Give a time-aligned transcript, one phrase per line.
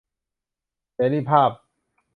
[0.93, 1.51] เสรีภาพ